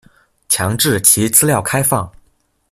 [0.49, 2.11] 強制其資料開放